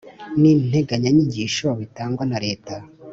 [0.39, 2.75] n integanyanyigisho bitangwa na Leta